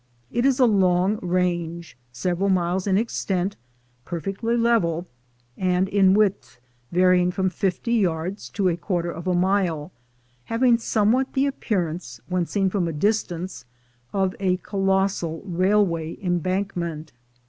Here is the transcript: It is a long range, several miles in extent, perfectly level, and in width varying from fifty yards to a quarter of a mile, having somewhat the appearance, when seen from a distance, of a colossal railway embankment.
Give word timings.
It 0.31 0.47
is 0.47 0.59
a 0.59 0.65
long 0.65 1.17
range, 1.21 1.95
several 2.11 2.49
miles 2.49 2.87
in 2.87 2.97
extent, 2.97 3.55
perfectly 4.03 4.57
level, 4.57 5.05
and 5.55 5.87
in 5.87 6.15
width 6.15 6.59
varying 6.91 7.29
from 7.29 7.51
fifty 7.51 7.93
yards 7.93 8.49
to 8.57 8.67
a 8.67 8.75
quarter 8.77 9.11
of 9.11 9.27
a 9.27 9.35
mile, 9.35 9.91
having 10.45 10.79
somewhat 10.79 11.33
the 11.33 11.45
appearance, 11.45 12.19
when 12.27 12.47
seen 12.47 12.71
from 12.71 12.87
a 12.87 12.93
distance, 12.93 13.65
of 14.11 14.33
a 14.39 14.57
colossal 14.63 15.43
railway 15.45 16.17
embankment. 16.19 17.11